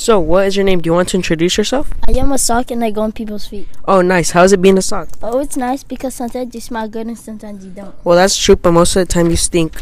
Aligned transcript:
So, 0.00 0.18
what 0.18 0.46
is 0.46 0.56
your 0.56 0.64
name? 0.64 0.80
Do 0.80 0.88
you 0.88 0.94
want 0.94 1.10
to 1.10 1.18
introduce 1.18 1.58
yourself? 1.58 1.92
I 2.08 2.12
am 2.12 2.32
a 2.32 2.38
sock 2.38 2.70
and 2.70 2.82
I 2.82 2.90
go 2.90 3.02
on 3.02 3.12
people's 3.12 3.46
feet. 3.46 3.68
Oh, 3.84 4.00
nice. 4.00 4.30
How's 4.30 4.50
it 4.50 4.62
being 4.62 4.78
a 4.78 4.82
sock? 4.82 5.10
Oh, 5.22 5.40
it's 5.40 5.58
nice 5.58 5.84
because 5.84 6.14
sometimes 6.14 6.54
you 6.54 6.62
smell 6.62 6.88
good 6.88 7.06
and 7.06 7.18
sometimes 7.18 7.66
you 7.66 7.70
don't. 7.70 7.94
Well, 8.02 8.16
that's 8.16 8.34
true, 8.42 8.56
but 8.56 8.72
most 8.72 8.96
of 8.96 9.06
the 9.06 9.12
time 9.12 9.28
you 9.28 9.36
stink. 9.36 9.78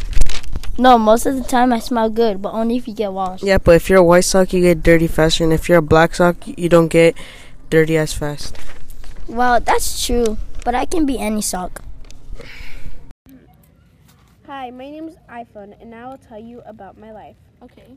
No, 0.77 0.99
most 0.99 1.25
of 1.25 1.37
the 1.37 1.45
time 1.45 1.73
I 1.73 1.79
smell 1.79 2.11
good, 2.11 2.43
but 2.43 2.53
only 2.53 2.75
if 2.75 2.89
you 2.89 2.95
get 2.95 3.13
washed. 3.13 3.45
Yeah, 3.45 3.59
but 3.59 3.77
if 3.77 3.89
you're 3.89 4.01
a 4.01 4.03
white 4.03 4.25
sock, 4.25 4.53
you 4.53 4.61
get 4.61 4.83
dirty 4.83 5.07
faster, 5.07 5.45
and 5.45 5.53
if 5.53 5.69
you're 5.69 5.79
a 5.79 5.83
black 5.83 6.17
sock, 6.17 6.35
you 6.49 6.69
don't 6.69 6.89
get 6.89 7.17
dirty 7.71 7.97
as 7.97 8.13
fast. 8.13 8.57
Well, 9.29 9.61
that's 9.61 10.05
true, 10.05 10.37
but 10.65 10.75
I 10.75 10.85
can 10.85 11.07
be 11.07 11.21
any 11.21 11.43
sock. 11.43 11.81
Hi, 14.49 14.73
my 14.73 14.91
name 14.91 15.07
is 15.07 15.17
iPhone, 15.31 15.81
and 15.81 15.95
I 15.95 16.09
will 16.09 16.19
tell 16.19 16.41
you 16.41 16.61
about 16.67 16.99
my 16.99 17.13
life. 17.13 17.37
Okay. 17.63 17.97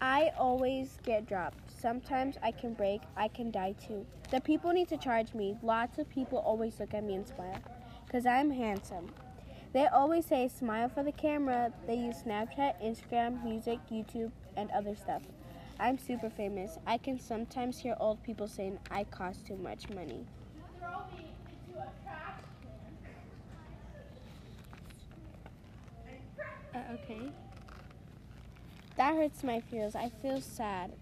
I 0.00 0.32
always 0.36 0.98
get 1.04 1.26
dropped. 1.26 1.58
Sometimes 1.80 2.36
I 2.42 2.50
can 2.50 2.74
break, 2.74 3.02
I 3.16 3.28
can 3.28 3.50
die 3.50 3.74
too. 3.86 4.06
The 4.30 4.40
people 4.40 4.72
need 4.72 4.88
to 4.88 4.96
charge 4.96 5.34
me. 5.34 5.56
Lots 5.62 5.98
of 5.98 6.08
people 6.08 6.38
always 6.38 6.80
look 6.80 6.94
at 6.94 7.04
me 7.04 7.14
and 7.14 7.26
smile 7.26 7.60
because 8.06 8.26
I'm 8.26 8.50
handsome. 8.50 9.10
They 9.72 9.86
always 9.86 10.26
say 10.26 10.48
smile 10.48 10.88
for 10.88 11.02
the 11.02 11.12
camera. 11.12 11.72
They 11.86 11.94
use 11.94 12.22
Snapchat, 12.22 12.82
Instagram, 12.84 13.42
music, 13.42 13.78
YouTube, 13.90 14.30
and 14.56 14.70
other 14.70 14.94
stuff. 14.94 15.22
I'm 15.80 15.98
super 15.98 16.30
famous. 16.30 16.78
I 16.86 16.98
can 16.98 17.18
sometimes 17.18 17.78
hear 17.78 17.96
old 17.98 18.22
people 18.22 18.48
saying 18.48 18.78
I 18.90 19.04
cost 19.04 19.46
too 19.46 19.56
much 19.56 19.88
money. 19.90 20.26
Uh, 26.74 26.78
okay. 26.94 27.30
That 28.96 29.16
hurts 29.16 29.42
my 29.42 29.60
feels. 29.60 29.94
I 29.94 30.10
feel 30.20 30.40
sad. 30.40 30.92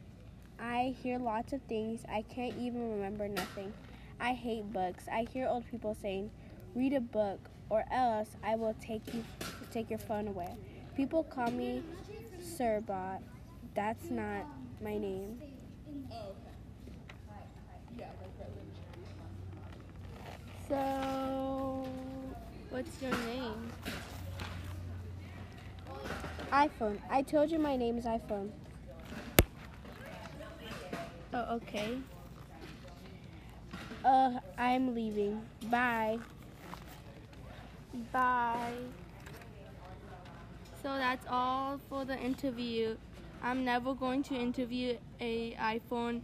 I 0.58 0.94
hear 1.02 1.18
lots 1.18 1.52
of 1.52 1.60
things. 1.62 2.02
I 2.08 2.22
can't 2.22 2.56
even 2.58 2.92
remember 2.92 3.28
nothing. 3.28 3.72
I 4.20 4.32
hate 4.34 4.72
books. 4.72 5.04
I 5.10 5.26
hear 5.32 5.46
old 5.48 5.66
people 5.66 5.94
saying, 5.94 6.30
"Read 6.74 6.92
a 6.92 7.00
book, 7.00 7.50
or 7.68 7.84
else 7.90 8.36
I 8.42 8.54
will 8.56 8.74
take 8.74 9.12
you 9.12 9.24
take 9.72 9.90
your 9.90 9.98
phone 9.98 10.28
away." 10.28 10.54
People 10.94 11.24
call 11.24 11.50
me 11.50 11.82
Sirbot. 12.40 13.22
That's 13.74 14.10
not 14.10 14.46
my 14.82 14.98
name. 14.98 15.40
So, 20.68 21.86
what's 22.70 23.02
your 23.02 23.10
name? 23.10 23.72
iPhone. 26.52 26.98
I 27.08 27.22
told 27.22 27.50
you 27.50 27.58
my 27.58 27.76
name 27.76 27.98
is 27.98 28.04
iPhone. 28.04 28.50
Oh, 31.32 31.56
okay. 31.56 31.98
Uh, 34.04 34.40
I'm 34.58 34.94
leaving. 34.94 35.42
Bye. 35.70 36.18
Bye. 38.12 38.72
So 40.82 40.88
that's 40.88 41.26
all 41.28 41.80
for 41.88 42.04
the 42.04 42.18
interview. 42.18 42.96
I'm 43.42 43.64
never 43.64 43.94
going 43.94 44.22
to 44.24 44.34
interview 44.34 44.96
a 45.20 45.52
iPhone. 45.54 46.22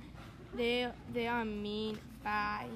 They 0.54 0.90
they 1.12 1.26
are 1.28 1.44
mean. 1.44 1.98
Bye. 2.24 2.66